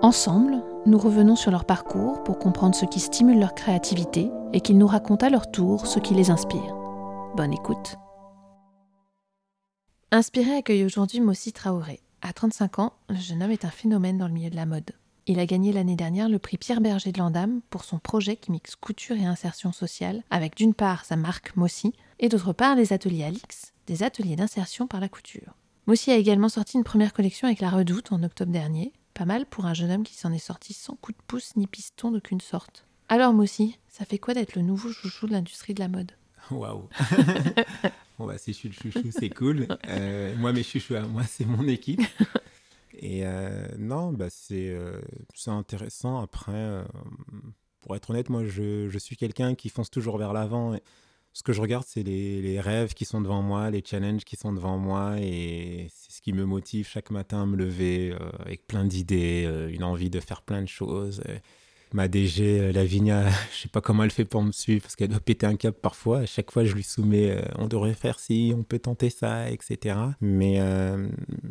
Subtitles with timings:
[0.00, 4.78] Ensemble, nous revenons sur leur parcours pour comprendre ce qui stimule leur créativité et qu'ils
[4.78, 6.76] nous racontent à leur tour ce qui les inspire.
[7.36, 7.96] Bonne écoute.
[10.12, 11.98] Inspiré accueille aujourd'hui Mossi Traoré.
[12.22, 14.92] À 35 ans, le jeune homme est un phénomène dans le milieu de la mode.
[15.26, 18.52] Il a gagné l'année dernière le prix Pierre Berger de Landam pour son projet qui
[18.52, 22.92] mixe couture et insertion sociale avec d'une part sa marque Mossi et d'autre part les
[22.92, 25.56] ateliers Alix, des ateliers d'insertion par la couture.
[25.88, 29.46] Mossi a également sorti une première collection avec la Redoute en octobre dernier, pas mal
[29.46, 32.40] pour un jeune homme qui s'en est sorti sans coup de pouce ni piston d'aucune
[32.40, 32.86] sorte.
[33.08, 36.12] Alors Mossi, ça fait quoi d'être le nouveau chouchou de l'industrie de la mode?
[36.52, 36.88] Waouh
[38.18, 39.66] Bon bah si je suis le chouchou, c'est cool.
[39.88, 42.00] Euh, moi mes chouchous à moi, c'est mon équipe.
[42.94, 45.00] Et euh, non, bah c'est euh,
[45.34, 46.20] c'est intéressant.
[46.20, 46.84] Après,
[47.80, 50.74] pour être honnête, moi, je, je suis quelqu'un qui fonce toujours vers l'avant.
[50.74, 50.82] Et
[51.38, 54.52] Ce que je regarde, c'est les, rêves qui sont devant moi, les challenges qui sont
[54.52, 55.20] devant moi.
[55.20, 59.44] Et c'est ce qui me motive chaque matin à me lever euh, avec plein d'idées,
[59.46, 61.22] euh, une envie de faire plein de choses.
[61.28, 61.38] Euh,
[61.92, 65.20] Ma DG, Lavinia, je sais pas comment elle fait pour me suivre parce qu'elle doit
[65.20, 66.18] péter un câble parfois.
[66.18, 69.96] À chaque fois, je lui soumets on devrait faire ci, on peut tenter ça, etc.
[70.20, 70.60] Mais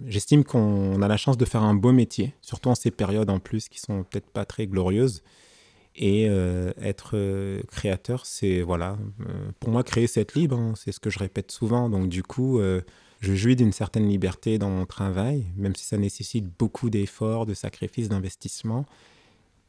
[0.06, 3.40] j'estime qu'on a la chance de faire un beau métier, surtout en ces périodes en
[3.40, 5.24] plus qui sont peut-être pas très glorieuses.
[6.00, 10.74] Et euh, être euh, créateur, c'est voilà, euh, pour moi créer c'est être libre, hein,
[10.76, 11.90] c'est ce que je répète souvent.
[11.90, 12.62] Donc du coup,
[13.20, 17.56] je jouis d'une certaine liberté dans mon travail, même si ça nécessite beaucoup d'efforts, de
[17.56, 18.86] sacrifices, d'investissements.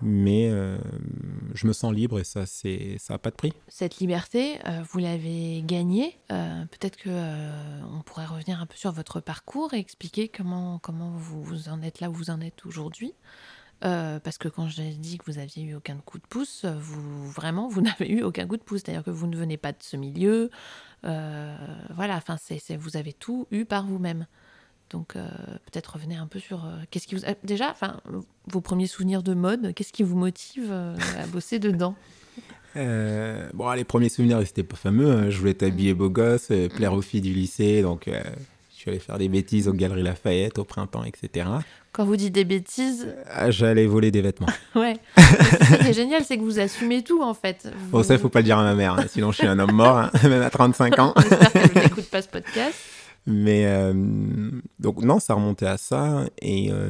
[0.01, 0.49] Mais
[1.55, 3.53] je me sens libre et ça, c'est ça n'a pas de prix.
[3.67, 4.59] Cette liberté,
[4.93, 6.19] vous l'avez gagnée.
[6.29, 11.69] Peut-être que on pourrait revenir un peu sur votre parcours et expliquer comment, comment vous
[11.69, 13.15] en êtes là où vous en êtes aujourd'hui.
[13.85, 16.75] Euh, parce que quand j'ai dit que vous aviez eu aucun coup de pouce, euh,
[16.81, 19.73] vous vraiment vous n'avez eu aucun coup de pouce, c'est-à-dire que vous ne venez pas
[19.73, 20.51] de ce milieu,
[21.05, 21.57] Euh,
[21.95, 24.27] voilà, enfin c'est vous avez tout eu par vous-même.
[24.91, 28.01] Donc peut-être revenez un peu sur qu'est-ce qui vous déjà, enfin
[28.47, 31.95] vos premiers souvenirs de mode, qu'est-ce qui vous motive à bosser dedans?
[33.55, 35.11] Bon, les premiers souvenirs, c'était pas fameux.
[35.11, 35.31] hein.
[35.31, 37.83] Je voulais être habillé beau gosse, plaire aux filles du lycée.
[37.83, 41.49] Donc, je suis allé faire des bêtises aux Galeries Lafayette au printemps, etc.
[41.99, 44.47] Quand vous dites des bêtises, Ah, J'allais voler des vêtements.
[44.77, 44.97] ouais.
[45.17, 47.69] c'est ça qui est génial, c'est que vous assumez tout en fait.
[47.91, 49.59] Bon, ça, il faut pas le dire à ma mère, hein, sinon je suis un
[49.59, 51.13] homme mort, hein, même à 35 ans.
[51.17, 52.75] J'espère qu'elle n'écoute pas ce podcast.
[53.27, 53.93] Mais euh,
[54.79, 56.89] donc non, ça remontait à ça et euh,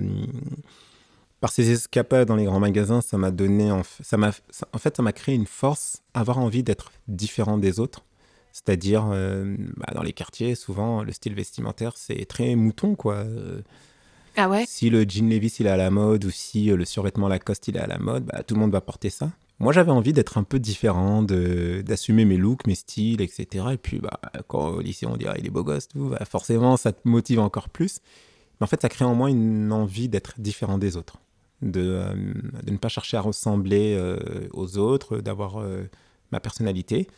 [1.41, 4.69] par ces escapades dans les grands magasins, ça m'a donné en, f- ça m'a, ça-
[4.75, 8.05] en fait, ça m'a créé une force, avoir envie d'être différent des autres.
[8.53, 13.25] C'est-à-dire, euh, bah, dans les quartiers, souvent, le style vestimentaire, c'est très mouton, quoi.
[14.41, 14.67] Ah ouais?
[14.69, 17.67] Si le jean Levi's, il est à la mode, ou si euh, le survêtement Lacoste,
[17.67, 19.33] il est à la mode, bah, tout le monde va porter ça.
[19.59, 23.65] Moi, j'avais envie d'être un peu différent, d'assumer mes looks, mes styles, etc.
[23.73, 26.93] Et puis, bah, quand au lycée, on dirait il est beau gosse, bah, forcément, ça
[26.93, 27.99] te motive encore plus.
[28.61, 31.19] Mais en fait, ça crée en moi une envie d'être différent des autres,
[31.63, 32.15] de, euh,
[32.65, 34.21] ne pas chercher à ressembler euh,
[34.53, 35.61] aux autres, d'avoir
[36.31, 37.09] ma personnalité.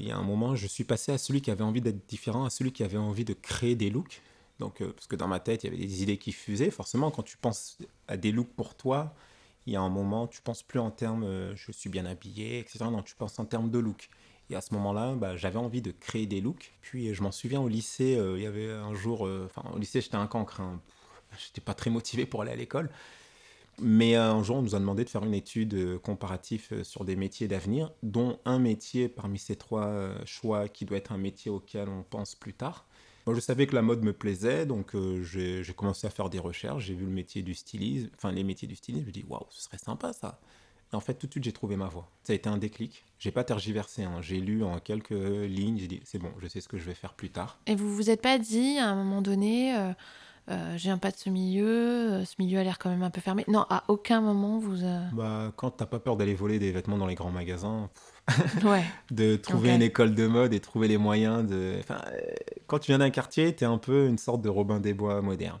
[0.00, 2.44] Il y a un moment, je suis passé à celui qui avait envie d'être différent,
[2.44, 4.20] à celui qui avait envie de créer des looks.
[4.60, 6.70] Donc, euh, parce que dans ma tête, il y avait des idées qui fusaient.
[6.70, 7.78] Forcément, quand tu penses
[8.08, 9.14] à des looks pour toi,
[9.66, 12.58] il y a un moment, tu penses plus en termes euh, je suis bien habillé,
[12.58, 12.84] etc.
[12.84, 14.08] Non, tu penses en termes de look.
[14.50, 16.72] Et à ce moment-là, bah, j'avais envie de créer des looks.
[16.82, 20.00] Puis euh, je m'en souviens au lycée, il y avait un jour, enfin au lycée
[20.00, 20.80] j'étais un cancre, hein.
[21.36, 22.90] J'étais pas très motivé pour aller à l'école.
[23.80, 27.48] Mais un jour, on nous a demandé de faire une étude comparative sur des métiers
[27.48, 32.04] d'avenir, dont un métier parmi ces trois choix qui doit être un métier auquel on
[32.04, 32.86] pense plus tard.
[33.32, 36.38] Je savais que la mode me plaisait, donc euh, j'ai j'ai commencé à faire des
[36.38, 36.84] recherches.
[36.84, 39.04] J'ai vu le métier du stylisme, enfin les métiers du stylisme.
[39.04, 40.38] Je me dis, waouh, ce serait sympa ça.
[40.92, 42.08] Et en fait, tout de suite, j'ai trouvé ma voie.
[42.22, 43.04] Ça a été un déclic.
[43.18, 44.04] J'ai pas tergiversé.
[44.04, 44.20] hein.
[44.20, 45.78] J'ai lu en quelques lignes.
[45.78, 47.58] J'ai dit, c'est bon, je sais ce que je vais faire plus tard.
[47.66, 49.92] Et vous vous êtes pas dit à un moment donné, euh,
[50.50, 53.10] euh, je viens pas de ce milieu, euh, ce milieu a l'air quand même un
[53.10, 53.44] peu fermé.
[53.48, 54.82] Non, à aucun moment vous.
[54.84, 57.88] euh, Bah, quand t'as pas peur d'aller voler des vêtements dans les grands magasins,
[58.64, 58.84] Ouais.
[59.10, 61.76] de trouver une école de mode et trouver les moyens de.
[61.80, 62.20] Enfin, euh,
[62.66, 65.58] quand tu viens d'un quartier, t'es un peu une sorte de Robin des Bois moderne.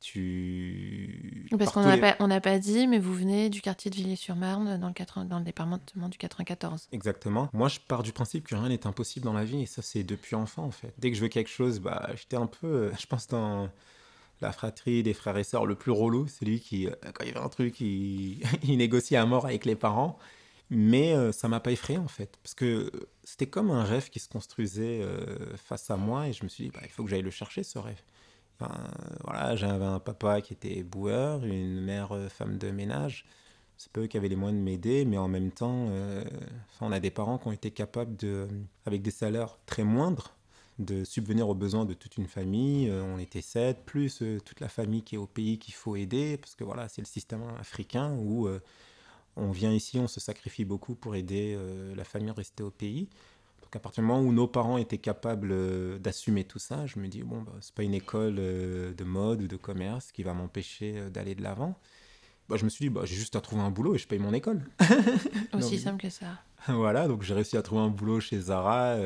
[0.00, 1.48] Tu.
[1.58, 4.78] Parce qu'on n'a les- pas, on pas dit, mais vous venez du quartier de Villiers-sur-Marne,
[4.78, 6.88] dans le, 80 dans le département du 94.
[6.92, 7.48] Exactement.
[7.52, 10.04] Moi, je pars du principe que rien n'est impossible dans la vie, et ça, c'est
[10.04, 10.92] depuis enfant, en fait.
[10.98, 13.68] Dès que je veux quelque chose, bah, j'étais un peu, je pense, dans
[14.40, 17.34] la fratrie des frères et sœurs, le plus relou, c'est lui qui, euh, quand il
[17.34, 20.18] veut un truc, il, il négocie à mort avec les parents.
[20.70, 22.90] Mais euh, ça m'a pas effrayé en fait, parce que
[23.24, 26.64] c'était comme un rêve qui se construisait euh, face à moi et je me suis
[26.64, 28.02] dit, bah, il faut que j'aille le chercher ce rêve.
[29.24, 33.24] voilà, j'avais un papa qui était boueur, une mère euh, femme de ménage.
[33.78, 35.88] C'est pas eux qui avaient les moyens de m'aider, mais en même temps,
[36.80, 38.48] on a des parents qui ont été capables de,
[38.86, 40.34] avec des salaires très moindres,
[40.78, 42.90] de subvenir aux besoins de toute une famille.
[42.90, 46.54] on était sept, plus toute la famille qui est au pays qu'il faut aider, parce
[46.54, 48.48] que voilà, c'est le système africain où
[49.38, 52.70] on vient ici, on se sacrifie beaucoup pour aider euh, la famille à rester au
[52.70, 53.08] pays.
[53.62, 56.98] Donc à partir du moment où nos parents étaient capables euh, d'assumer tout ça, je
[56.98, 60.22] me dis, bon, bah, c'est pas une école euh, de mode ou de commerce qui
[60.22, 61.78] va m'empêcher d'aller de l'avant.
[62.48, 64.18] Bah, je me suis dit, bah, j'ai juste à trouver un boulot et je paye
[64.18, 64.62] mon école.
[65.52, 66.26] Aussi simple que ça.
[66.68, 68.96] voilà, donc j'ai réussi à trouver un boulot chez Zara.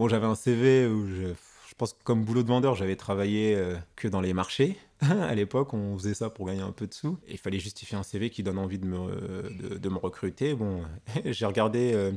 [0.00, 3.76] Bon, j'avais un CV où je pense que comme boulot de vendeur, j'avais travaillé euh,
[3.96, 4.78] que dans les marchés.
[5.00, 7.18] à l'époque, on faisait ça pour gagner un peu de sous.
[7.28, 10.54] il fallait justifier un CV qui donne envie de me, de, me recruter.
[10.54, 10.82] Bon,
[11.26, 12.12] j'ai regardé, euh,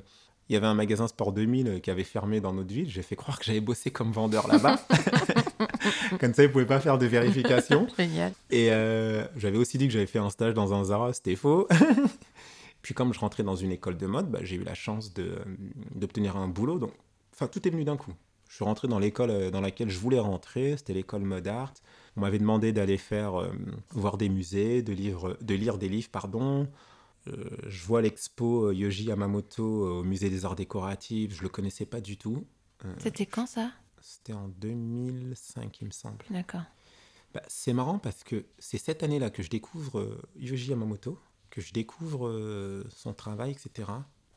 [0.47, 2.89] il y avait un magasin Sport 2000 qui avait fermé dans notre ville.
[2.89, 4.79] J'ai fait croire que j'avais bossé comme vendeur là-bas.
[6.21, 7.87] comme ça, ils ne pouvaient pas faire de vérification.
[7.97, 8.31] Génial.
[8.49, 11.67] Et euh, j'avais aussi dit que j'avais fait un stage dans un Zara, c'était faux.
[12.81, 15.13] Puis comme je rentrais dans une école de mode, bah, j'ai eu la chance
[15.95, 16.79] d'obtenir un boulot.
[16.79, 16.91] Donc,
[17.33, 18.13] enfin, tout est venu d'un coup.
[18.53, 21.73] Je suis rentré dans l'école euh, dans laquelle je voulais rentrer, c'était l'école Mode Art.
[22.15, 23.51] On m'avait demandé d'aller faire euh,
[23.89, 26.67] voir des musées, de, de lire des livres, pardon.
[27.27, 31.99] Euh, je vois l'expo Yoji Yamamoto au musée des arts décoratifs, je le connaissais pas
[31.99, 32.45] du tout.
[32.99, 33.71] C'était quand ça?
[34.01, 36.23] C'était en 2005, il me semble.
[36.29, 36.61] D'accord.
[37.33, 41.17] Bah, c'est marrant parce que c'est cette année-là que je découvre Yoji Yamamoto,
[41.49, 43.89] que je découvre son travail, etc.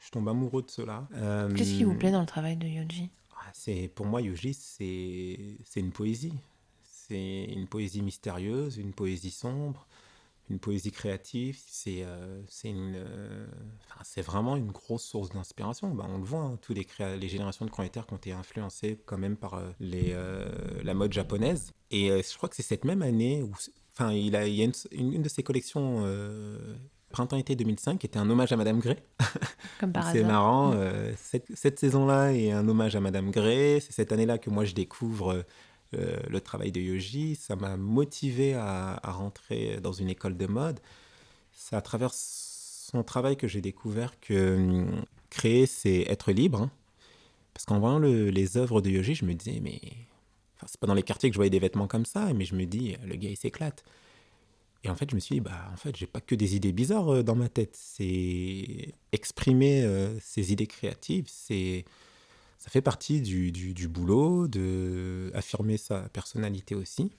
[0.06, 1.08] Je tombe amoureux de cela.
[1.56, 3.10] Qu'est-ce qui vous plaît dans le travail de Yoji?
[3.52, 6.32] C'est pour moi Yogi, c'est une poésie.
[6.84, 9.84] C'est une poésie mystérieuse, une poésie sombre,
[10.48, 11.58] une poésie créative.
[11.66, 13.46] C'est euh, euh,
[14.04, 15.92] c'est vraiment une grosse source d'inspiration.
[15.92, 16.86] Ben, on le voit, hein, tous les,
[17.18, 20.14] les générations de créateurs qui ont été influencées quand même par euh, les,
[20.84, 21.72] la mode japonaise.
[21.90, 23.50] Et je crois que c'est cette même année où,
[23.92, 26.04] enfin, il, a, il y a une, une de ses collections
[27.10, 28.96] Printemps-été 2005, qui était un hommage à Madame Gray.
[29.80, 30.70] Comme par C'est marrant.
[30.70, 30.76] Mm.
[30.76, 33.80] Euh, cette, saison-là est un hommage à Madame Gray.
[33.80, 35.44] C'est cette année-là que moi je découvre
[35.94, 37.36] euh, le travail de Yoji.
[37.36, 40.80] Ça m'a motivé à, rentrer dans une école de mode.
[41.52, 46.62] C'est à travers son travail que j'ai découvert que hum, créer, c'est être libre.
[46.62, 46.70] Hein.
[47.54, 49.80] Parce qu'en voyant les œuvres de Yoji, je me disais, mais.
[50.56, 52.54] Enfin, c'est pas dans les quartiers que je voyais des vêtements comme ça, mais je
[52.54, 53.84] me dis, le gars, il s'éclate.
[54.86, 56.72] Et en fait, je me suis dit, bah, en fait, j'ai pas que des idées
[56.72, 57.74] bizarres euh, dans ma tête.
[57.74, 61.84] C'est exprimer euh, ces idées créatives, c'est
[62.58, 67.12] ça fait partie du, du, boulot, de affirmer sa personnalité aussi.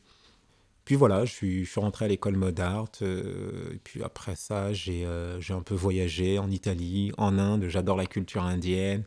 [0.84, 2.90] Puis voilà, je suis, je suis rentré à l'école mode art.
[3.02, 5.08] Euh, et puis après ça, j'ai
[5.40, 7.68] j'ai un peu voyagé en Italie, en Inde.
[7.68, 9.04] J'adore la culture indienne.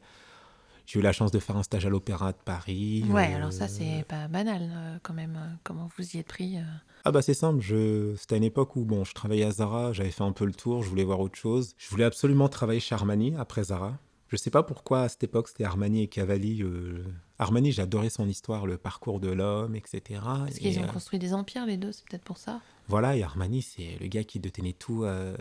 [0.86, 3.04] J'ai eu la chance de faire un stage à l'Opéra de Paris.
[3.08, 5.58] Ouais, alors ça, c'est pas banal quand même.
[5.62, 6.58] Comment vous y êtes pris
[7.04, 8.14] ah bah c'est simple, je...
[8.16, 10.52] c'était à une époque où bon, je travaillais à Zara, j'avais fait un peu le
[10.52, 11.74] tour, je voulais voir autre chose.
[11.78, 13.98] Je voulais absolument travailler chez Armani après Zara.
[14.30, 16.62] Je sais pas pourquoi à cette époque c'était Armani et Cavalli.
[16.62, 17.02] Euh,
[17.40, 20.20] Armani, j'adorais son histoire, le parcours de l'homme, etc.
[20.22, 22.60] Parce qu'ils ont euh, construit des empires les deux, c'est peut-être pour ça.
[22.86, 25.34] Voilà, et Armani, c'est le gars qui détenait tout euh,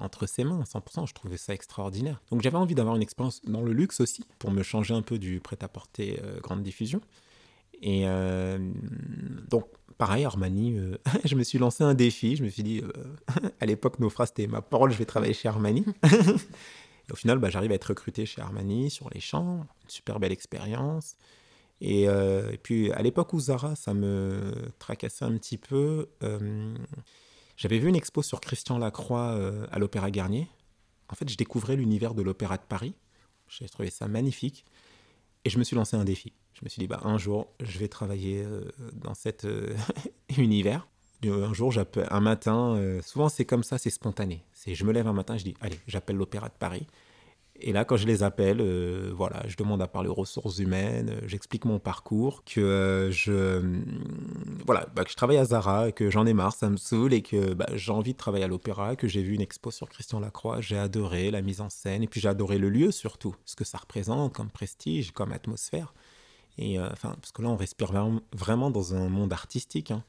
[0.00, 1.06] entre ses mains, 100%.
[1.06, 2.22] Je trouvais ça extraordinaire.
[2.30, 5.18] Donc j'avais envie d'avoir une expérience dans le luxe aussi, pour me changer un peu
[5.18, 7.02] du prêt-à-porter grande diffusion.
[7.82, 8.06] Et
[9.48, 9.66] donc
[10.02, 12.34] pareil, Armani, euh, je me suis lancé un défi.
[12.34, 15.32] Je me suis dit, euh, à l'époque, nos phrases c'était ma parole, je vais travailler
[15.32, 15.84] chez Armani.
[16.04, 19.58] et au final, bah, j'arrive à être recruté chez Armani sur les champs.
[19.84, 21.14] Une super belle expérience.
[21.80, 26.08] Et, euh, et, puis, à l'époque où Zara, ça me tracassait un petit peu,
[27.56, 29.36] j'avais vu une expo sur Christian Lacroix
[29.70, 30.48] à l'Opéra Garnier.
[31.08, 32.94] En fait, je découvrais l'univers de l'Opéra de Paris.
[33.48, 34.64] J'ai trouvé ça magnifique.
[35.44, 36.32] Et je me suis lancé un défi.
[36.62, 39.74] Je me suis dit, bah, un jour, je vais travailler euh, dans cet euh,
[40.38, 40.86] univers.
[41.24, 41.74] Un jour,
[42.10, 44.44] un matin, euh, souvent c'est comme ça, c'est spontané.
[44.64, 46.86] Je me lève un matin, je dis, allez, j'appelle l'Opéra de Paris.
[47.56, 48.62] Et là, quand je les appelle,
[49.12, 53.62] voilà, je demande à parler aux ressources humaines, j'explique mon parcours, que je,
[54.64, 57.22] voilà, bah, que je travaille à Zara, que j'en ai marre, ça me saoule, et
[57.22, 60.18] que bah, j'ai envie de travailler à l'opéra, que j'ai vu une expo sur Christian
[60.18, 63.54] Lacroix, j'ai adoré la mise en scène, et puis j'ai adoré le lieu surtout, ce
[63.54, 65.92] que ça représente comme prestige, comme atmosphère.
[66.58, 67.92] Et euh, enfin, parce que là, on respire
[68.32, 69.90] vraiment dans un monde artistique.
[69.90, 70.04] Hein.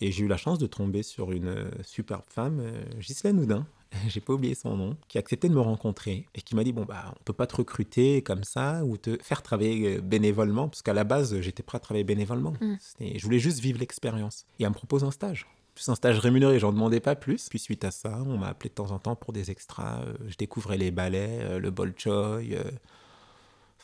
[0.00, 3.66] Et j'ai eu la chance de tomber sur une euh, superbe femme, euh, Ghislaine Houdin,
[4.08, 6.72] j'ai pas oublié son nom, qui a accepté de me rencontrer et qui m'a dit
[6.72, 10.82] bon bah on peut pas te recruter comme ça ou te faire travailler bénévolement parce
[10.82, 12.54] qu'à la base j'étais prêt à travailler bénévolement.
[12.60, 12.74] Mm.
[13.00, 14.46] Je voulais juste vivre l'expérience.
[14.58, 15.46] Et elle me propose un stage.
[15.76, 17.48] plus un stage rémunéré, j'en demandais pas plus.
[17.48, 20.04] Puis suite à ça, on m'a appelé de temps en temps pour des extras.
[20.26, 22.58] Je découvrais les ballets, le bolchoï,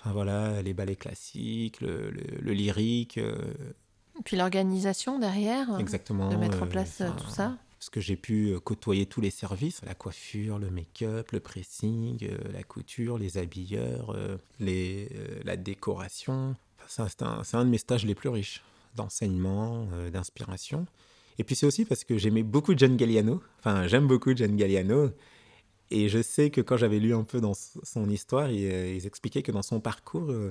[0.00, 2.11] enfin voilà, les ballets classiques, le,
[2.52, 3.21] lyrique.
[4.25, 7.57] Puis l'organisation derrière, Exactement, de mettre en place tout ça.
[7.78, 12.62] Parce que j'ai pu côtoyer tous les services, la coiffure, le make-up, le pressing, la
[12.62, 14.14] couture, les habilleurs,
[14.59, 15.09] les,
[15.45, 16.54] la décoration.
[16.85, 18.62] Enfin, c'est un, un de mes stages les plus riches
[18.97, 20.87] d'enseignement, d'inspiration.
[21.40, 23.40] Et puis c'est aussi parce que j'aimais beaucoup John Galliano.
[23.61, 25.11] Enfin, j'aime beaucoup John Galliano.
[25.90, 29.06] Et je sais que quand j'avais lu un peu dans son histoire, il, euh, ils
[29.06, 30.50] expliquaient que dans son parcours, euh,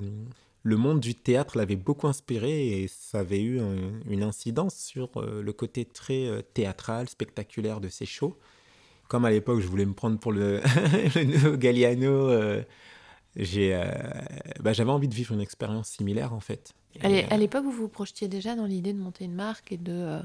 [0.62, 3.58] le monde du théâtre l'avait beaucoup inspiré et ça avait eu
[4.06, 8.36] une incidence sur euh, le côté très théâtral, spectaculaire de ses shows.
[9.08, 10.60] Comme à l'époque, je voulais me prendre pour le,
[11.24, 12.28] nouveau Galliano,
[14.60, 16.74] bah, j'avais envie de vivre une expérience similaire en fait.
[17.02, 20.20] à l'époque, vous vous projetiez déjà dans l'idée de monter une marque et de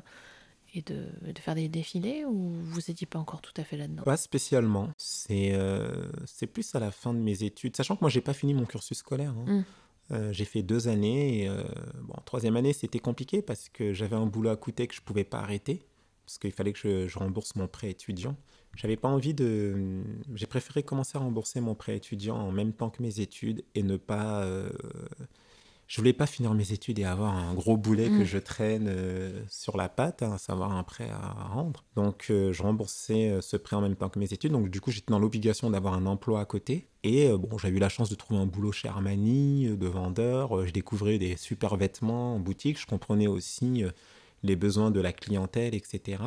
[0.76, 4.04] et de, de, faire des défilés ou vous n'étiez pas encore tout à fait là-dedans?
[4.04, 4.90] Pas spécialement.
[4.98, 8.34] C'est euh, c'est plus à la fin de mes études, sachant que moi, j'ai pas
[8.34, 9.32] fini mon cursus scolaire.
[9.32, 9.46] Hein.
[9.46, 9.64] Mmh.
[10.12, 11.44] Euh, j'ai fait deux années.
[11.44, 11.64] Et, euh,
[12.02, 15.24] bon, troisième année, c'était compliqué parce que j'avais un boulot à côté que je pouvais
[15.24, 15.86] pas arrêter
[16.26, 18.36] parce qu'il fallait que je, je, rembourse mon prêt étudiant.
[18.76, 20.02] J'avais pas envie de.
[20.34, 23.84] J'ai préféré commencer à rembourser mon prêt étudiant en même temps que mes études et
[23.84, 24.46] ne pas
[25.88, 28.26] je voulais pas finir mes études et avoir un gros boulet que mm.
[28.26, 31.84] je traîne euh, sur la patte, à hein, savoir un prêt à rendre.
[31.96, 34.52] Donc euh, je remboursais euh, ce prêt en même temps que mes études.
[34.52, 36.88] Donc du coup j'étais dans l'obligation d'avoir un emploi à côté.
[37.04, 40.66] Et bon, j'ai eu la chance de trouver un boulot chez Armani, de vendeur.
[40.66, 42.82] je découvrais des super vêtements en boutique.
[42.82, 43.84] Je comprenais aussi
[44.42, 46.18] les besoins de la clientèle, etc.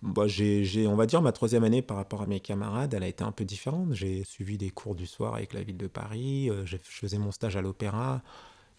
[0.00, 3.06] Bah, j'ai, on va dire, ma troisième année par rapport à mes camarades, elle a
[3.08, 3.92] été un peu différente.
[3.92, 6.48] J'ai suivi des cours du soir avec la ville de Paris.
[6.64, 8.22] je faisais mon stage à l'opéra.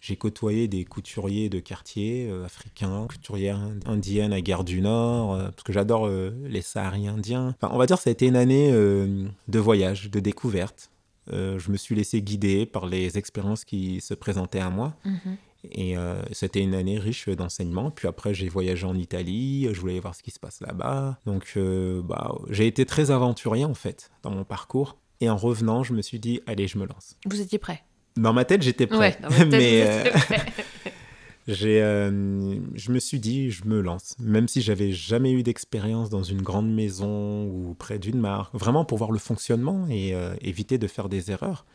[0.00, 5.44] J'ai côtoyé des couturiers de quartier euh, africains, couturières indiennes à Guerre du Nord, euh,
[5.46, 7.54] parce que j'adore euh, les Sahariens indiens.
[7.60, 10.90] Enfin, on va dire que ça a été une année de voyage, de découverte.
[11.30, 14.94] je me suis laissé guider par les expériences qui se présentaient à moi.
[15.04, 15.36] Mhm.
[15.72, 15.96] Et
[16.30, 17.90] c'était une année riche d'enseignement.
[17.90, 21.18] Puis après, j'ai voyagé en Italie, je voulais voir ce qui se passe là-bas.
[21.26, 21.58] Donc,
[22.04, 24.96] bah, j'ai été très aventurier en fait dans mon parcours.
[25.20, 27.16] Et en revenant, je me suis dit, allez, je me lance.
[27.26, 27.82] Vous étiez prêt?
[28.16, 29.18] Dans ma tête, j'étais prêt.
[29.50, 30.04] mais euh,
[31.48, 34.16] j'ai, euh, je me suis dit, je me lance.
[34.18, 38.84] Même si j'avais jamais eu d'expérience dans une grande maison ou près d'une marque, vraiment
[38.84, 41.66] pour voir le fonctionnement et euh, éviter de faire des erreurs.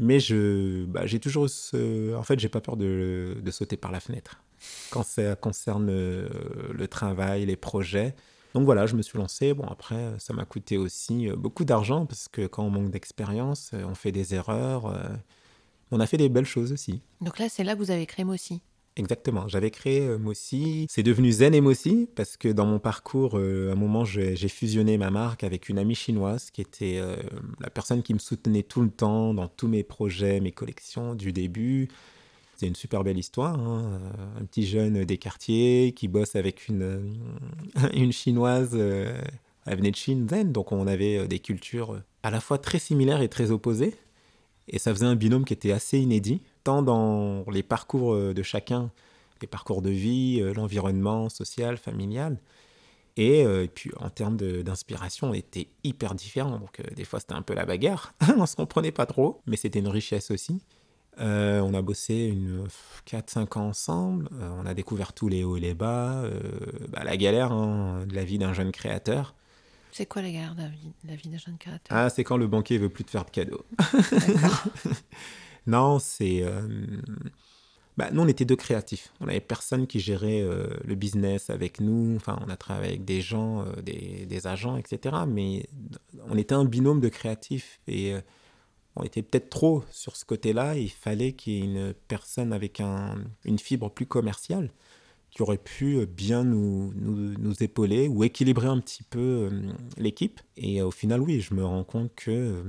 [0.00, 2.14] Mais je, bah, j'ai toujours, ce...
[2.16, 4.42] en fait, j'ai pas peur de, de, sauter par la fenêtre
[4.90, 8.14] quand ça concerne le travail, les projets.
[8.54, 9.52] Donc voilà, je me suis lancé.
[9.52, 13.94] Bon, après, ça m'a coûté aussi beaucoup d'argent parce que quand on manque d'expérience, on
[13.94, 14.92] fait des erreurs
[15.90, 17.00] on a fait des belles choses aussi.
[17.20, 18.60] Donc là, c'est là que vous avez créé Mossy.
[18.96, 20.86] Exactement, j'avais créé euh, Mossy.
[20.88, 24.36] C'est devenu Zen et Mossy parce que dans mon parcours, euh, à un moment, j'ai
[24.48, 27.16] fusionné ma marque avec une amie chinoise qui était euh,
[27.60, 31.32] la personne qui me soutenait tout le temps dans tous mes projets, mes collections du
[31.32, 31.88] début.
[32.56, 33.58] C'est une super belle histoire.
[33.58, 34.00] Hein.
[34.40, 37.16] Un petit jeune des quartiers qui bosse avec une,
[37.94, 38.76] une chinoise.
[38.76, 43.22] elle venait de Chine, Zen, donc on avait des cultures à la fois très similaires
[43.22, 43.94] et très opposées.
[44.68, 48.42] Et ça faisait un binôme qui était assez inédit, tant dans les parcours euh, de
[48.42, 48.90] chacun,
[49.40, 52.38] les parcours de vie, euh, l'environnement social, familial.
[53.16, 56.58] Et, euh, puis en termes d'inspiration, on était hyper différents.
[56.58, 59.78] Donc des fois c'était un peu la bagarre, on se comprenait pas trop, mais c'était
[59.78, 60.60] une richesse aussi.
[61.18, 62.66] on a bossé une
[63.06, 66.24] 4-5 ans ensemble, on a découvert tous les hauts et les bas,
[66.88, 69.34] bah, la galère hein, de la vie d'un jeune créateur.
[69.96, 70.62] C'est quoi la guerre de
[71.08, 73.30] la vie, d'un jeune créateur Ah, c'est quand le banquier veut plus te faire de
[73.30, 73.64] cadeaux.
[75.68, 76.42] non, c'est.
[76.42, 76.66] Euh,
[77.96, 79.12] bah, nous, on était deux créatifs.
[79.20, 82.16] On n'avait personne qui gérait euh, le business avec nous.
[82.16, 85.14] Enfin, on a travaillé avec des gens, euh, des, des, agents, etc.
[85.28, 85.68] Mais
[86.28, 88.16] on était un binôme de créatifs et
[88.96, 90.76] on était peut-être trop sur ce côté-là.
[90.76, 94.72] Il fallait qu'il y ait une personne avec un, une fibre plus commerciale
[95.34, 99.72] qui aurait pu euh, bien nous, nous, nous épauler ou équilibrer un petit peu euh,
[99.96, 100.40] l'équipe.
[100.56, 102.62] Et euh, au final, oui, je me rends compte que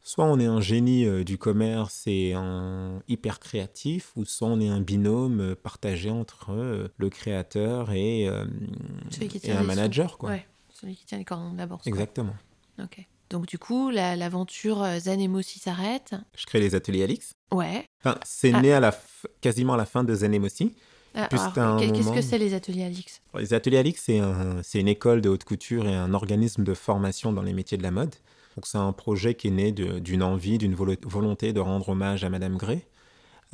[0.00, 4.68] soit on est un génie du commerce et un hyper créatif, ou soit on est
[4.68, 10.16] un binôme partagé entre le créateur et, et un manager.
[10.16, 10.30] Quoi.
[10.30, 11.82] Ouais, celui qui tient les cordes d'abord.
[11.84, 12.34] Exactement.
[12.82, 13.04] Ok.
[13.28, 16.14] Donc du coup, l'aventure la, s'arrête.
[16.34, 17.32] Je crée les ateliers Alix.
[17.52, 17.84] Ouais.
[18.00, 18.62] Enfin, c'est ah.
[18.62, 18.98] né à la
[19.42, 20.74] quasiment à la fin de Zanemossi.
[21.14, 23.20] Ah, qu'est-ce que c'est les ateliers Alix?
[23.36, 27.32] Les ateliers Alix, c'est un, une école de haute couture et un organisme de formation
[27.32, 28.14] dans les métiers de la mode.
[28.56, 32.30] Donc c'est un projet qui est né d'une envie, d'une volonté de rendre hommage à
[32.30, 32.82] Madame Gray.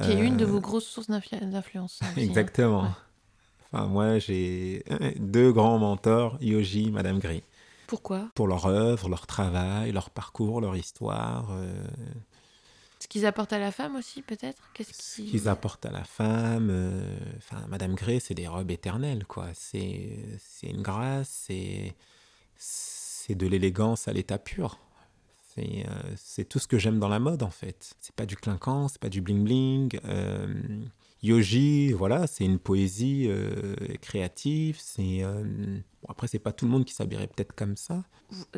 [0.02, 2.00] Qui est une de euh, vos grosses sources d'influence.
[2.02, 2.06] Hein.
[2.16, 2.88] Exactement.
[3.72, 4.84] Enfin, moi, j'ai
[5.18, 7.42] deux grands mentors, Yoji, Madame Gray.
[7.86, 8.28] Pourquoi?
[8.34, 11.48] Pour leur œuvre, leur travail, leur parcours, leur histoire.
[11.52, 11.72] euh,
[13.04, 14.62] Ce qu'ils apportent à la femme aussi, peut-être?
[14.72, 15.30] Qu'est-ce ce qui...
[15.30, 16.68] qu'ils apportent à la femme.
[16.70, 19.48] euh, Enfin, Madame Gray, c'est des robes éternelles, quoi.
[19.52, 21.94] C'est c'est une grâce, c'est
[22.56, 24.78] c'est de l'élégance à l'état pur.
[25.54, 27.94] C'est euh, c'est tout ce que j'aime dans la mode, en fait.
[28.00, 30.00] C'est pas du clinquant, c'est pas du bling-bling.
[30.06, 30.54] euh,
[31.22, 34.78] Yoji, voilà, c'est une poésie euh, créative.
[34.80, 38.02] C'est euh, bon, après, c'est pas tout le monde qui s'habillerait peut-être comme ça.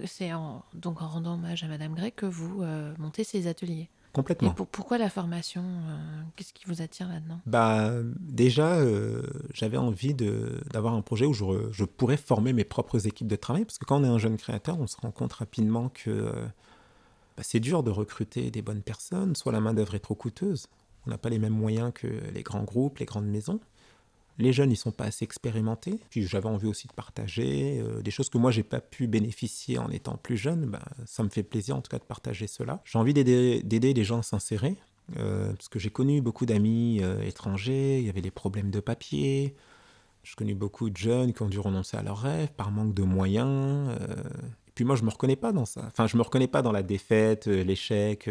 [0.05, 0.31] C'est
[0.75, 3.89] donc en rendant hommage à Madame Gray que vous euh, montez ces ateliers?
[4.53, 7.41] Et pour- pourquoi la formation euh, Qu'est-ce qui vous attire là-dedans?
[7.47, 12.65] Bah, déjà, euh, j'avais envie de- d'avoir un projet où je, je pourrais former mes
[12.65, 15.11] propres équipes de travail, parce que quand on est un jeune créateur, on se rend
[15.11, 16.33] compte rapidement que euh,
[17.37, 20.67] bah, c'est dur de recruter des bonnes personnes, soit la main-d'œuvre est trop coûteuse,
[21.07, 23.61] on n'a pas les mêmes moyens que les grands groupes, les grandes maisons.
[24.39, 25.99] Les jeunes, ils sont pas assez expérimentés.
[26.11, 29.79] Puis j'avais envie aussi de partager euh, des choses que moi j'ai pas pu bénéficier
[29.79, 30.67] en étant plus jeune.
[30.67, 32.81] Bah, ça me fait plaisir en tout cas de partager cela.
[32.85, 34.77] J'ai envie d'aider les gens à s'insérer.
[35.19, 38.81] Euh, parce que j'ai connu beaucoup d'amis euh, étrangers, il y avait des problèmes de
[38.81, 39.55] papier.
[40.25, 43.05] J'ai connu beaucoup de jeunes qui ont dû renoncer à leurs rêves par manque de
[43.05, 43.97] moyens.
[44.75, 45.85] puis moi, je me reconnais pas dans ça.
[45.87, 48.29] Enfin, je me reconnais pas dans la défaite, l'échec,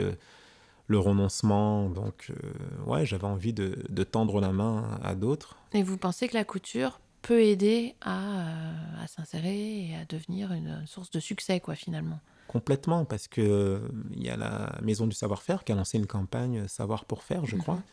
[0.88, 1.90] le renoncement.
[1.90, 5.58] Donc, euh, ouais, j'avais envie de, de tendre la main à d'autres.
[5.74, 10.52] Et vous pensez que la couture peut aider à, euh, à s'insérer et à devenir
[10.52, 12.20] une source de succès, quoi, finalement?
[12.48, 13.80] Complètement, parce que euh,
[14.12, 17.46] il y a la Maison du Savoir-Faire qui a lancé une campagne Savoir pour faire,
[17.46, 17.76] je crois.
[17.76, 17.84] Mhm.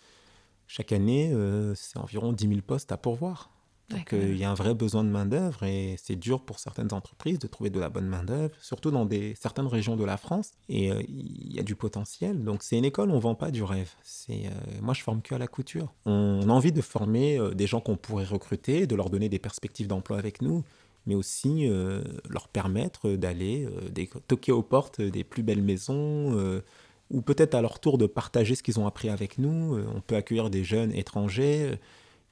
[0.69, 1.35] Chaque année,
[1.75, 3.51] c'est environ 10 000 postes à pourvoir.
[3.93, 6.93] Donc euh, il y a un vrai besoin de main-d'œuvre et c'est dur pour certaines
[6.93, 10.53] entreprises de trouver de la bonne main-d'œuvre, surtout dans des, certaines régions de la France.
[10.69, 12.43] Et euh, il y a du potentiel.
[12.43, 13.91] Donc c'est une école, on vend pas du rêve.
[14.03, 15.93] C'est, euh, moi, je forme que à la couture.
[16.05, 19.87] On a envie de former des gens qu'on pourrait recruter, de leur donner des perspectives
[19.87, 20.65] d'emploi avec nous,
[21.07, 21.69] mais aussi
[22.29, 23.69] leur permettre d'aller
[24.29, 26.61] toquer aux portes des plus belles maisons.
[27.11, 29.79] ou peut-être à leur tour de partager ce qu'ils ont appris avec nous.
[29.95, 31.79] On peut accueillir des jeunes étrangers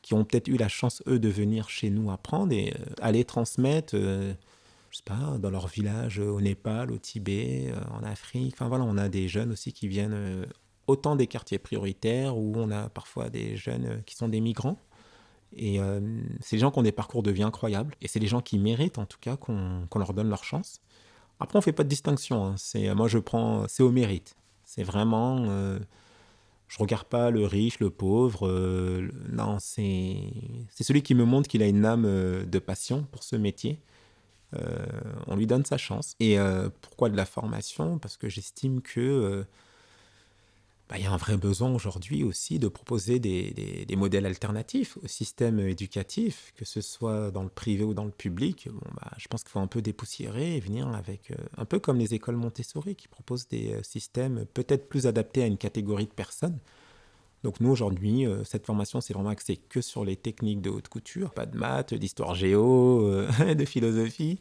[0.03, 3.25] qui ont peut-être eu la chance, eux, de venir chez nous apprendre et euh, aller
[3.25, 4.33] transmettre, euh,
[4.91, 8.55] je sais pas, dans leur village euh, au Népal, au Tibet, euh, en Afrique.
[8.55, 10.47] Enfin voilà, on a des jeunes aussi qui viennent euh,
[10.87, 14.79] autant des quartiers prioritaires où on a parfois des jeunes qui sont des migrants.
[15.57, 15.81] Et
[16.41, 17.97] c'est des gens qui ont des parcours de vie incroyables.
[18.01, 20.81] Et c'est des gens qui méritent, en tout cas, qu'on qu'on leur donne leur chance.
[21.41, 22.45] Après, on fait pas de distinction.
[22.45, 22.95] hein.
[22.95, 24.37] Moi, je prends, c'est au mérite.
[24.65, 25.47] C'est vraiment,
[26.71, 28.47] je regarde pas le riche, le pauvre.
[28.47, 30.17] euh, non, c'est,
[30.81, 33.81] celui qui me montre qu'il a une âme euh, de passion pour ce métier.
[34.55, 34.87] Euh,
[35.27, 36.15] on lui donne sa chance.
[36.21, 36.39] Et
[36.81, 37.99] pourquoi de la formation?
[37.99, 39.45] Parce que j'estime que
[40.91, 44.27] bah, il y a un vrai besoin aujourd'hui aussi de proposer des, des- des modèles
[44.27, 48.69] alternatifs au système éducatif, que ce soit dans le privé ou dans le public.
[48.73, 51.79] Bon, bah, je pense qu'il faut un peu dépoussiérer et venir avec, euh, un peu
[51.79, 56.07] comme les écoles Montessori qui proposent des euh, systèmes peut-être plus adaptés à une catégorie
[56.07, 56.59] de personnes.
[57.45, 60.89] Donc nous aujourd'hui, euh, cette formation c'est vraiment axé que sur les techniques de haute
[60.89, 63.09] couture, pas de maths, d'histoire géo,
[63.55, 64.41] de philosophie.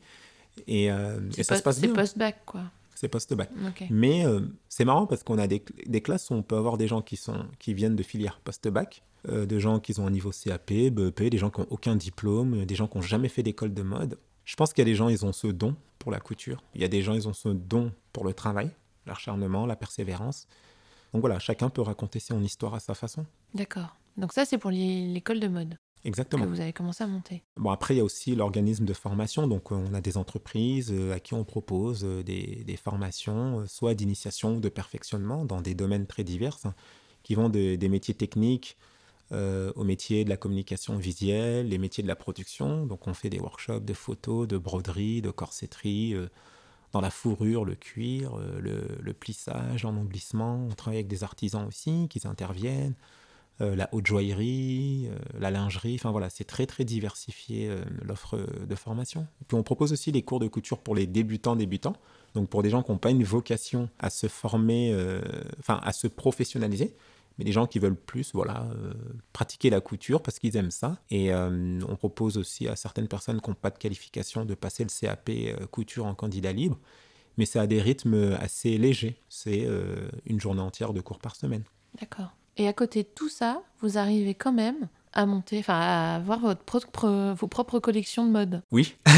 [0.67, 1.93] Et, euh, et C'est ça se passe C'est bien.
[1.95, 2.63] post-bac, quoi.
[2.99, 3.49] C'est post-bac.
[3.89, 6.85] Mais euh, c'est marrant parce qu'on a des, des classes où on peut avoir des
[6.85, 10.31] gens qui, sont, qui viennent de filières post-bac, euh, de gens qui ont un niveau
[10.31, 13.73] CAP, BEP, des gens qui n'ont aucun diplôme, des gens qui n'ont jamais fait d'école
[13.73, 14.19] de mode.
[14.43, 16.61] Je pense qu'il y a des gens, ils ont ce don pour la couture.
[16.75, 18.69] Il y a des gens, ils ont ce don pour le travail,
[19.05, 20.45] l'acharnement, la persévérance.
[21.13, 23.25] Donc voilà, chacun peut raconter son histoire à sa façon.
[23.53, 23.95] D'accord.
[24.17, 26.45] Donc ça, c'est pour l'école de mode que Exactement.
[26.45, 27.43] vous avez commencé à monter.
[27.57, 29.47] Bon, après, il y a aussi l'organisme de formation.
[29.47, 33.65] Donc, euh, on a des entreprises euh, à qui on propose euh, des, des formations,
[33.67, 36.73] soit d'initiation ou de perfectionnement dans des domaines très divers, hein,
[37.23, 38.77] qui vont de- des métiers techniques
[39.31, 42.85] euh, aux métiers de la communication visuelle, les métiers de la production.
[42.87, 46.29] Donc, on fait des workshops de photos, de broderie, de corsetterie, euh,
[46.91, 50.65] dans la fourrure, le cuir, euh, le, le plissage, l'ennoblissement.
[50.67, 52.95] On travaille avec des artisans aussi qui interviennent
[53.59, 58.75] la haute joaillerie, euh, la lingerie, enfin voilà, c'est très très diversifié euh, l'offre de
[58.75, 59.27] formation.
[59.47, 61.95] Puis on propose aussi des cours de couture pour les débutants débutants,
[62.35, 65.21] donc pour des gens qui n'ont pas une vocation à se former, euh,
[65.59, 66.95] enfin à se professionnaliser,
[67.39, 68.93] mais des gens qui veulent plus, voilà, euh,
[69.31, 70.97] pratiquer la couture parce qu'ils aiment ça.
[71.09, 74.83] Et euh, on propose aussi à certaines personnes qui n'ont pas de qualification de passer
[74.83, 76.77] le CAP euh, couture en candidat libre,
[77.37, 79.15] mais c'est à des rythmes assez légers.
[79.29, 81.63] C'est euh, une journée entière de cours par semaine.
[81.99, 82.33] D'accord.
[82.59, 86.39] Et à côté de tout ça, vous arrivez quand même à monter, enfin à avoir
[86.39, 88.61] votre propre, vos propres collections de mode.
[88.71, 88.95] Oui,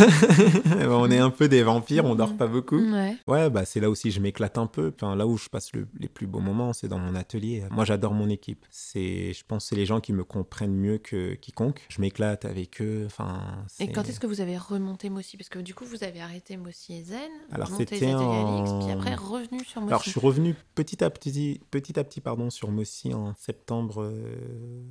[0.90, 2.78] on est un peu des vampires, on dort pas beaucoup.
[2.80, 3.16] Ouais.
[3.28, 4.94] Ouais, bah c'est là aussi je m'éclate un peu.
[4.96, 7.64] Enfin, là où je passe le- les plus beaux moments, c'est dans mon atelier.
[7.72, 8.66] Moi, j'adore mon équipe.
[8.70, 11.86] C'est, je pense, que c'est les gens qui me comprennent mieux que quiconque.
[11.90, 13.04] Je m'éclate avec eux.
[13.06, 13.42] Enfin,
[13.80, 15.38] Et quand est-ce que vous avez remonté Mossy?
[15.38, 17.18] Parce que du coup, vous avez arrêté Mossy et Zen,
[17.52, 19.92] Alors, c'était en- puis après revenu sur Mossy.
[19.92, 24.04] Alors, je suis revenu petit à petit, petit à petit, pardon, sur Mossy en septembre
[24.04, 24.84] euh,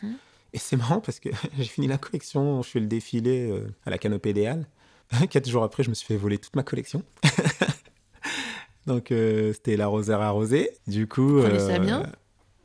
[0.00, 0.02] 2017.
[0.02, 0.16] Mhm.
[0.54, 1.28] Et c'est marrant parce que
[1.58, 4.66] j'ai fini la collection, je fais le défilé euh, à la Canopée des Halles.
[5.30, 7.02] Quatre jours après, je me suis fait voler toute ma collection.
[8.86, 10.70] Donc, euh, c'était l'arroseur arrosé.
[10.86, 11.40] Du coup.
[11.42, 12.10] Ça bien?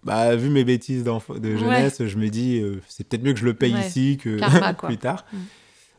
[0.04, 1.58] bah, vu mes bêtises de Ouais.
[1.58, 3.86] jeunesse, je me dis, euh, c'est peut-être mieux que je le paye Ouais.
[3.88, 5.26] ici que Karma, plus tard.
[5.34, 5.38] Mm.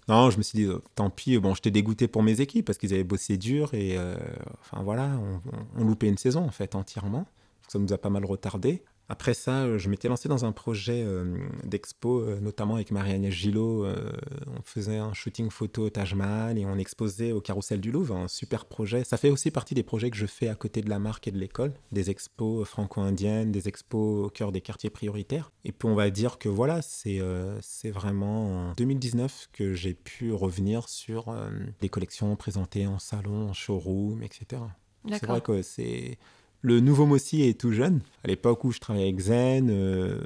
[0.09, 2.79] Non, je me suis dit, euh, tant pis, bon, j'étais dégoûté pour mes équipes parce
[2.79, 4.17] qu'ils avaient bossé dur et, euh,
[4.61, 7.27] enfin voilà, on, on- on loupait une saison en fait entièrement.
[7.69, 8.83] Ça nous a pas mal retardé.
[9.09, 13.33] Après ça, euh, je m'étais lancé dans un projet euh, d'expo, euh, notamment avec Marie-Agnès
[13.33, 13.87] Gillot.
[13.87, 18.17] on faisait un shooting photo au Taj Mahal et on exposait au Carrousel du Louvre,
[18.17, 19.05] un super projet.
[19.05, 21.31] Ça fait aussi partie des projets que je fais à côté de la marque et
[21.31, 25.51] de l'école, des expos franco-indiennes, des expos au cœur des quartiers prioritaires.
[25.65, 30.33] Et puis on va dire que voilà, c'est euh, vraiment en 2019 que j'ai pu
[30.33, 34.63] revenir sur euh, des collections présentées en salon, en showroom, etc.
[35.11, 36.19] C'est vrai que c'est.
[36.61, 38.01] Le nouveau Mossy est tout jeune.
[38.25, 40.21] À l'époque où je travaillais avec Zen, euh,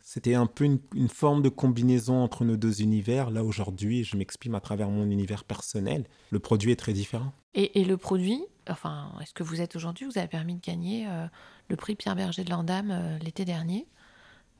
[0.00, 3.30] c'était un peu une, forme de combinaison entre nos deux univers.
[3.30, 6.04] Là, aujourd'hui, je m'exprime à travers mon univers personnel.
[6.30, 7.32] Le produit est très différent.
[7.54, 11.26] Et, le produit, enfin, est-ce que vous êtes aujourd'hui Vous avez permis de gagner euh,
[11.68, 13.86] le prix Pierre Berger de Landam euh, l'été dernier?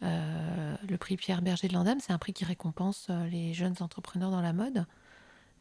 [0.02, 4.40] Le prix Pierre Berger de Landam, c'est un prix qui récompense les jeunes entrepreneurs dans
[4.40, 4.86] la mode.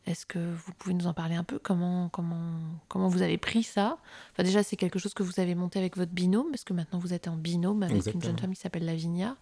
[0.05, 1.59] Est-ce que vous pouvez nous en parler un peu?
[1.59, 3.97] Comment, comment, comment vous avez pris ça?
[4.31, 6.99] Enfin, Déjà, c'est quelque chose que vous avez monté avec votre binôme, parce que maintenant
[6.99, 9.35] vous êtes en binôme avec une jeune femme qui s'appelle Lavinia,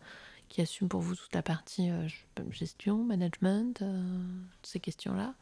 [0.50, 2.08] qui assume pour vous toute la partie euh,
[2.50, 4.02] gestion, management, euh,
[4.62, 5.34] toutes ces questions-là.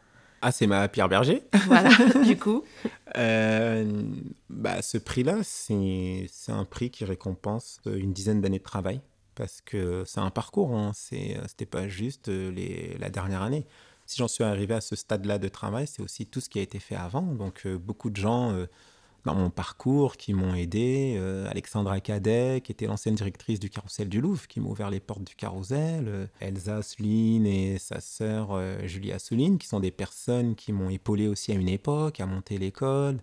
[0.41, 1.43] Ah, c'est ma Pierre Berger.
[1.65, 1.89] Voilà,
[2.23, 2.63] du coup.
[3.17, 4.11] Euh,
[4.49, 8.99] bah, ce prix-là, c'est un prix qui récompense une dizaine d'années de travail.
[9.35, 10.91] Parce que c'est un parcours, hein.
[10.93, 13.65] C'était pas juste les, la dernière année.
[14.05, 16.61] Si j'en suis arrivé à ce stade-là de travail, c'est aussi tout ce qui a
[16.61, 17.23] été fait avant.
[17.23, 18.67] Donc, euh, beaucoup de gens euh,
[19.25, 21.15] dans mon parcours qui m'ont aidé.
[21.17, 24.99] Euh, Alexandra Cadet, qui était l'ancienne directrice du Carrousel du Louvre, qui m'a ouvert les
[24.99, 26.29] portes du Carrousel.
[26.39, 31.51] Elsa Assouline et sa sœur Julie Assouline, qui sont des personnes qui m'ont épaulé aussi
[31.51, 33.17] à une époque, à monter l'école.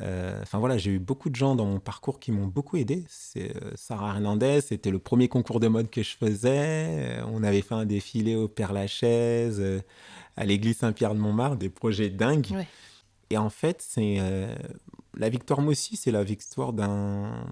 [0.00, 3.04] Euh, Enfin voilà, j'ai eu beaucoup de gens dans mon parcours qui m'ont beaucoup aidé.
[3.08, 7.18] C'est euh, Sarah Hernandez, c'était le premier concours de mode que je faisais.
[7.20, 9.62] Euh, on avait fait un défilé au Père Lachaise,
[10.36, 12.50] à l'église Saint-Pierre de Montmartre, des projets dingues.
[12.52, 12.66] Ouais.
[13.30, 14.18] Et en fait, c'est
[15.14, 17.46] la victoire Mossy, c'est la victoire d'un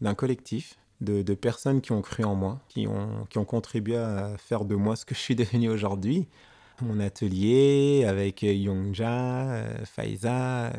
[0.00, 3.96] d'un collectif de, de personnes qui ont cru en moi, qui ont, qui ont contribué
[3.96, 6.26] à faire de moi ce que je suis devenu aujourd'hui.
[6.82, 10.72] Mon atelier avec Yongja, Faiza,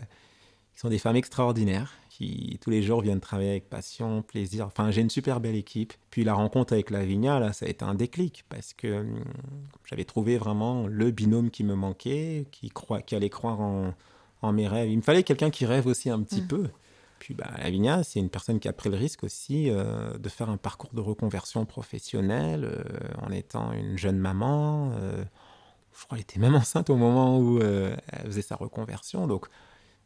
[0.75, 4.67] qui sont des femmes extraordinaires qui tous les jours viennent travailler avec passion, plaisir.
[4.67, 5.93] Enfin, j'ai une super belle équipe.
[6.11, 9.23] Puis la rencontre avec Lavinia, là, ça a été un déclic parce que hum,
[9.85, 13.93] j'avais trouvé vraiment le binôme qui me manquait, qui, croit, qui allait croire en,
[14.41, 14.89] en mes rêves.
[14.89, 16.47] Il me fallait quelqu'un qui rêve aussi un petit Mm.
[16.47, 16.67] peu.
[17.19, 20.49] Puis bah, Lavinia, c'est une personne qui a pris le risque aussi euh, de faire
[20.49, 22.83] un parcours de reconversion professionnelle euh,
[23.21, 24.91] en étant une jeune maman.
[24.99, 25.23] euh,
[25.97, 29.27] je crois qu'elle était même enceinte au moment où euh, elle faisait sa reconversion.
[29.27, 29.47] Donc,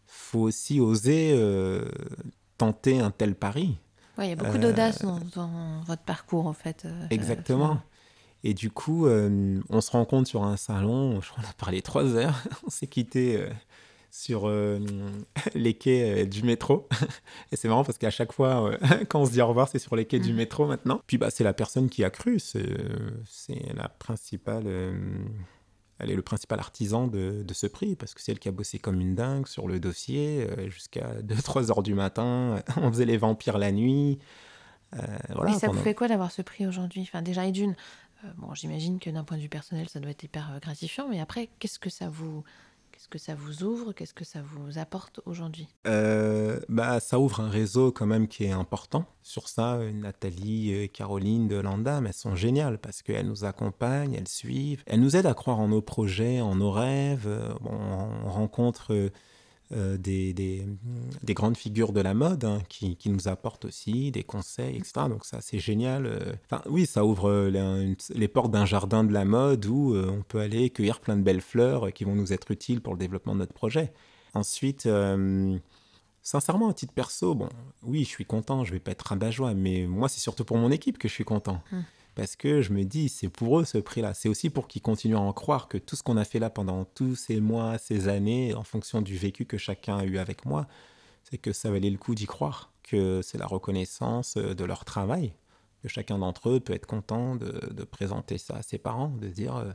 [0.07, 1.85] faut aussi oser euh,
[2.57, 3.77] tenter un tel pari.
[4.17, 6.83] Ouais, il y a beaucoup Euh, d'audace dans, dans votre parcours, en fait.
[6.85, 7.81] euh, Exactement.
[8.43, 11.81] Et du coup, euh, on se rencontre sur un salon, je crois qu'on a parlé
[11.81, 13.49] trois heures, on s'est quitté euh,
[14.11, 14.79] sur euh,
[15.55, 16.87] les quais euh, du métro.
[17.51, 18.77] Et c'est marrant parce qu'à chaque fois, euh,
[19.09, 20.37] quand on se dit au revoir, c'est sur les quais du Mhm.
[20.37, 21.01] métro maintenant.
[21.07, 24.63] Puis bah, c'est la personne qui a cru, euh, c'est la principale...
[25.99, 28.51] elle est le principal artisan de, de ce prix parce que c'est elle qui a
[28.51, 32.61] bossé comme une dingue sur le dossier euh, jusqu'à 2-3 heures du matin.
[32.77, 34.19] On faisait les vampires la nuit.
[34.93, 34.99] Euh,
[35.33, 37.01] voilà, Et ça vous fait quoi d'avoir ce prix aujourd'hui?
[37.01, 37.75] Enfin, déjà, et d'une,
[38.23, 41.19] euh, bon, j'imagine que d'un point de vue personnel, ça doit être hyper gratifiant, mais
[41.19, 42.43] après, qu'est-ce que ça vous,
[43.05, 43.93] qu'est-ce que ça vous ouvre?
[43.93, 45.67] Qu'est-ce que ça vous apporte aujourd'hui?
[45.85, 49.05] Euh, bah, ça ouvre un réseau quand même qui est important.
[49.21, 54.15] Sur ça, euh, Nathalie et Caroline de Landam, elles sont géniales parce qu'elles nous accompagnent,
[54.15, 57.27] elles suivent, elles nous aident à croire en nos projets, en nos rêves.
[57.27, 59.11] Euh, on rencontre
[59.71, 60.65] euh, euh, des, des-
[61.23, 65.07] des grandes figures de la mode hein, qui, qui nous apportent aussi des conseils, etc.
[65.09, 66.05] Donc ça, c'est génial.
[66.05, 66.33] euh.
[66.49, 69.93] Enfin, oui, ça ouvre euh, les, une- les portes d'un jardin de la mode où
[69.93, 72.81] euh, on peut aller cueillir plein de belles fleurs euh, qui vont nous être utiles
[72.81, 73.91] pour le développement de notre projet.
[74.33, 75.57] Ensuite, euh,
[76.21, 77.49] sincèrement, à titre perso, bon,
[77.83, 80.71] oui, je suis content, je vais pas être rabat-joie, mais moi, c'est surtout pour mon
[80.71, 81.61] équipe que je suis content.
[81.71, 81.81] Hmm.
[82.15, 84.13] Parce que je me dis, c'est pour eux ce prix-là.
[84.13, 86.49] C'est aussi pour qu'ils continuent à en croire que tout ce qu'on a fait là
[86.49, 90.45] pendant tous ces mois, ces années, en fonction du vécu que chacun a eu avec
[90.45, 90.65] moi,
[91.23, 95.33] c'est que ça valait le coup d'y croire, que c'est la reconnaissance de leur travail,
[95.83, 99.57] que chacun d'entre eux peut être content de, présenter ça à ses parents, de dire
[99.57, 99.71] euh,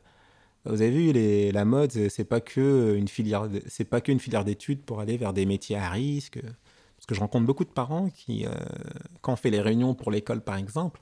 [0.64, 4.82] vous avez vu la mode c'est pas que une filière c'est pas qu'une filière d'études
[4.82, 8.44] pour aller vers des métiers à risque parce que je rencontre beaucoup de parents qui
[8.44, 8.50] euh,
[9.22, 11.00] quand on fait les réunions pour l'école par exemple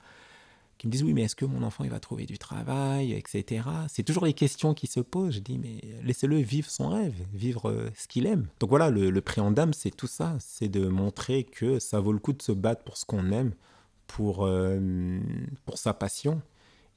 [0.78, 3.64] qui me disent oui mais est-ce que mon enfant il va trouver du travail etc
[3.88, 5.34] c'est toujours les questions qui se posent.
[5.34, 8.46] Je dis mais laissez-le vivre son rêve vivre euh, ce qu'il aime.
[8.60, 10.36] Donc voilà le, le dame c'est tout ça.
[10.40, 13.52] C'est de montrer que ça vaut le coup de se battre pour ce qu'on aime
[14.08, 15.20] pour, euh,
[15.64, 16.42] pour sa passion.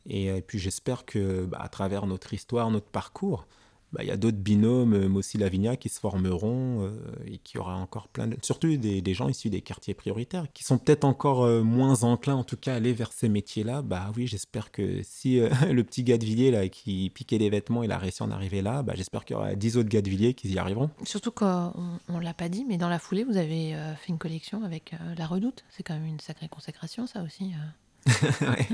[0.07, 3.45] Et, euh, puis j'espère que bah, à travers notre histoire, notre parcours,
[3.93, 6.91] bah, il y a d'autres binômes, euh, Mossi Lavinia, qui se formeront
[7.25, 8.37] et qui aura encore plein de...
[8.41, 12.43] Surtout des, des, gens issus des quartiers prioritaires, qui sont peut-être encore moins enclins, en
[12.43, 13.81] tout cas, à aller vers ces métiers-là.
[13.81, 17.83] Bah oui, j'espère que si le petit gars de Villiers, là, qui piquait les vêtements,
[17.83, 20.01] il a réussi à en arriver là, bah, j'espère qu'il y aura 10 autres gars
[20.01, 20.89] de Villiers qui y arriveront.
[21.03, 21.73] Surtout qu'on
[22.09, 25.27] ne l'a pas dit, mais dans la foulée, vous avez fait une collection avec La
[25.27, 25.63] Redoute.
[25.69, 27.51] C'est quand même une sacrée consécration, ça aussi.
[28.41, 28.67] ouais.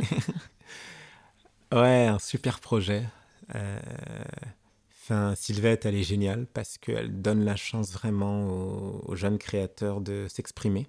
[1.78, 3.04] ouais, un super projet.
[3.56, 3.80] Euh...
[5.10, 8.46] Enfin, Sylvette, elle est géniale parce qu'elle donne la chance vraiment
[9.06, 10.86] aux, jeunes créateurs de s'exprimer.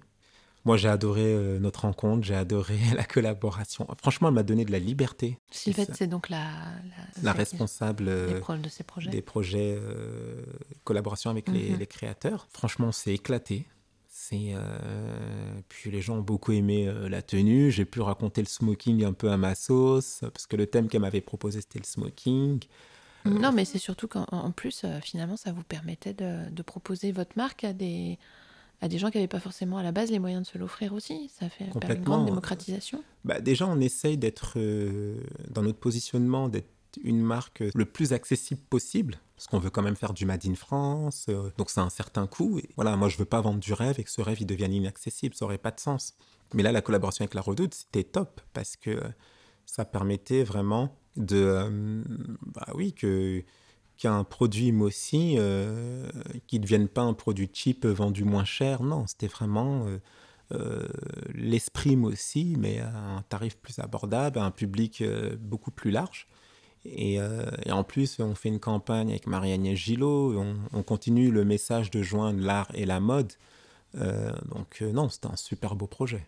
[0.65, 3.87] Moi, j'ai adoré euh, notre rencontre, j'ai adoré la collaboration.
[3.97, 5.37] Franchement, elle m'a donné de la liberté.
[5.51, 6.49] Sylvette, c'est donc la,
[7.23, 10.43] la, responsable des, euh, de ces projets, des projets euh,
[10.83, 11.79] collaboration avec les, mhm.
[11.79, 12.49] les, créateurs.
[12.51, 13.67] Franchement, c'est éclaté.
[14.09, 14.53] C'est
[15.69, 17.71] puis les gens ont beaucoup aimé la tenue.
[17.71, 21.01] J'ai pu raconter le smoking un peu à ma sauce parce que le thème qu'elle
[21.01, 22.59] m'avait proposé c'était le smoking.
[23.25, 27.63] Non, mais c'est surtout qu'en plus, euh, finalement, ça vous permettait de, proposer votre marque
[27.63, 28.17] à des,
[28.81, 30.93] à des gens qui n'avaient pas forcément à la base les moyens de se l'offrir
[30.93, 31.31] aussi.
[31.37, 33.03] Ça fait une grande démocratisation.
[33.25, 36.69] Bah, déjà, on essaye d'être, euh, dans notre positionnement, d'être
[37.03, 40.55] une marque le plus accessible possible, parce qu'on veut quand même faire du Made in
[40.55, 42.59] France, euh, donc c'est un certain coût.
[42.59, 44.73] Et voilà, moi, je veux pas vendre du rêve et que ce rêve il devienne
[44.73, 46.15] inaccessible, ça aurait pas de sens.
[46.53, 48.99] Mais là, la collaboration avec La Redoute, c'était top, parce que
[49.65, 52.03] ça permettait vraiment de euh,
[52.53, 53.43] bah oui que
[53.99, 56.09] qu'un produit Mossy euh,
[56.47, 59.99] qui ne devienne pas un produit cheap vendu moins cher non c'était vraiment euh,
[60.53, 60.87] euh,
[61.35, 65.03] l'esprit Mossy mais à un tarif plus abordable à un public
[65.37, 66.27] beaucoup plus large
[66.85, 67.15] et,
[67.65, 71.91] et, en plus on fait une campagne avec Marie-Agnès Gillot on, on, continue le message
[71.91, 73.33] de joindre l'art et la mode
[73.95, 76.25] donc non c'était un super beau projet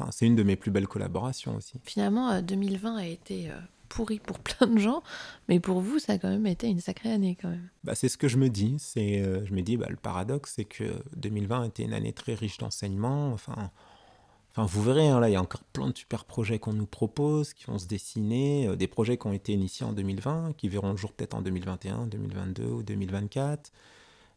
[0.00, 1.80] Enfin, c'est une de mes plus belles collaborations aussi.
[1.82, 3.50] Finalement, 2020 a été
[3.88, 5.02] pourri pour plein de gens,
[5.48, 7.68] mais pour vous, ça a quand même été une sacrée année quand même.
[7.84, 8.76] Bah, c'est ce que je me dis.
[8.78, 10.84] C'est, euh, je me dis, bah, le paradoxe, c'est que
[11.16, 13.32] 2020 était une année très riche d'enseignement.
[13.32, 13.70] Enfin,
[14.52, 16.86] enfin, vous verrez, hein, là, il y a encore plein de super projets qu'on nous
[16.86, 20.68] propose, qui vont se dessiner, euh, des projets qui ont été initiés en 2020, qui
[20.68, 23.72] verront le jour peut-être en 2021, 2022 ou 2024.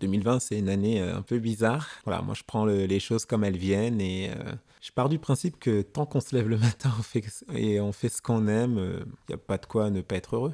[0.01, 1.87] 2020, c'est une année euh, un peu bizarre.
[2.05, 5.59] Voilà, moi, je prends les choses comme elles viennent et euh, je pars du principe
[5.59, 6.91] que tant qu'on se lève le matin
[7.55, 10.15] et on fait ce qu'on aime, il euh, n'y a pas de quoi ne pas
[10.15, 10.53] être heureux.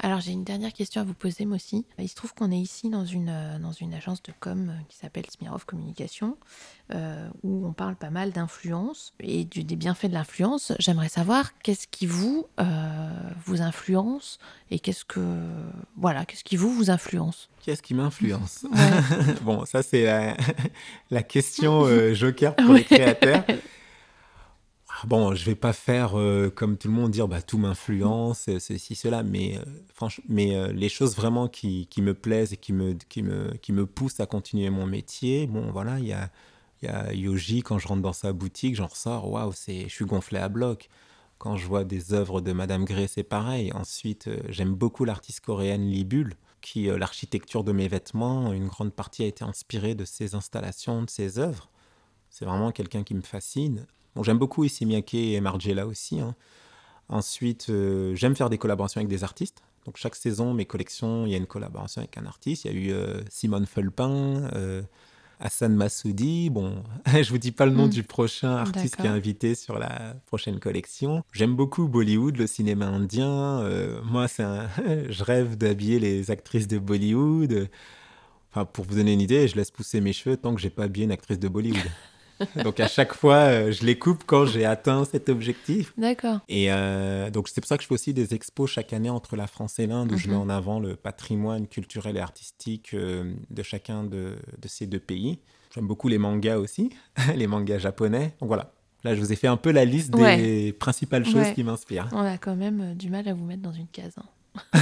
[0.00, 1.84] Alors j'ai une dernière question à vous poser, moi aussi.
[1.98, 4.82] Il se trouve qu'on est ici dans une, euh, dans une agence de com euh,
[4.88, 6.36] qui s'appelle Smirov Communication,
[6.92, 10.72] euh, où on parle pas mal d'influence et du, des bienfaits de l'influence.
[10.78, 12.46] J'aimerais savoir qu'est-ce qui vous,
[13.46, 14.38] vous influence
[14.70, 15.20] et qu'est-ce que
[15.96, 17.48] voilà, qu'est-ce qui vous vous influence?
[17.62, 18.66] Qu'est-ce qui m'influence?
[19.42, 20.36] Bon, ça c'est la,
[21.10, 23.44] la question joker pour les créateurs.
[25.02, 28.58] Bon, je vais pas faire euh, comme tout le monde, dire bah, tout m'influence, euh,
[28.58, 33.22] ceci, cela, mais, euh, mais les choses vraiment qui, me plaisent et qui me, qui,
[33.22, 36.30] me, qui me poussent à continuer mon métier, bon, voilà, il y a,
[36.82, 40.38] y a Yoji, quand je rentre dans sa boutique, j'en ressors, waouh, je suis gonflé
[40.38, 40.88] à bloc.
[41.38, 43.72] Quand je vois des œuvres de Madame Gray, c'est pareil.
[43.74, 49.26] Ensuite, j'aime beaucoup l'artiste coréenne Libul, qui, l'architecture de mes vêtements, une grande partie a
[49.26, 51.68] été inspirée de ses installations, de ses œuvres.
[52.30, 53.86] C'est vraiment quelqu'un qui me fascine.
[54.14, 56.20] Bon, j'aime beaucoup ici Miyake et Margiela aussi.
[56.20, 56.34] Hein.
[57.08, 59.62] Ensuite, euh, j'aime faire des collaborations avec des artistes.
[59.84, 62.64] Donc chaque saison, mes collections, il y a une collaboration avec un artiste.
[62.64, 64.82] Il y a eu euh, Simone Felpin, euh,
[65.40, 66.48] Hassan Massoudi.
[66.48, 67.90] Bon, je vous dis pas le nom hmm.
[67.90, 71.22] du prochain artiste qui est invité sur la prochaine collection.
[71.32, 73.68] J'aime beaucoup Bollywood, le cinéma indien.
[74.04, 74.68] moi, c'est un...
[75.10, 77.68] je rêve d'habiller les actrices de Bollywood.
[78.50, 80.84] Enfin, pour vous donner une idée, je laisse pousser mes cheveux tant que j'ai pas
[80.84, 81.82] habillé une actrice de Bollywood.
[82.62, 85.92] donc à chaque fois, euh, je les coupe quand j'ai atteint cet objectif.
[85.96, 86.40] D'accord.
[86.48, 89.36] Et euh, donc c'est pour ça que je fais aussi des expos chaque année entre
[89.36, 90.42] la France et l'Inde où je mets mhm.
[90.42, 95.38] en avant le patrimoine culturel et artistique euh, de chacun de, de, ces deux pays.
[95.74, 96.90] J'aime beaucoup les mangas aussi,
[97.36, 98.34] les mangas japonais.
[98.40, 98.72] Donc voilà,
[99.04, 101.54] Là, je vous ai fait un peu la liste des principales choses Ouais.
[101.54, 102.08] qui m'inspirent.
[102.12, 104.14] On a quand même du mal à vous mettre dans une case.
[104.16, 104.70] hein.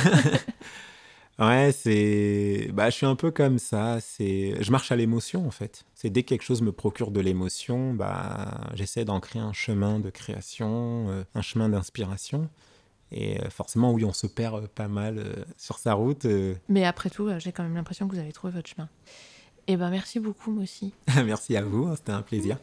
[1.42, 2.70] Ouais, c'est.
[2.72, 3.98] Bah, je suis un peu comme ça.
[4.00, 4.54] C'est.
[4.62, 5.84] Je marche à l'émotion, en fait.
[5.94, 9.98] C'est dès que quelque chose me procure de l'émotion, bah, j'essaie d'en créer un chemin
[9.98, 12.48] de création, euh, un chemin d'inspiration.
[13.10, 16.24] Et euh, forcément, oui, on se perd euh, pas mal euh, sur sa route.
[16.26, 16.54] euh.
[16.68, 18.88] Mais après tout, j'ai quand même l'impression que vous avez trouvé votre chemin.
[19.68, 20.92] Eh ben merci beaucoup, moi aussi.
[21.24, 22.58] Merci à vous, hein, c'était un plaisir.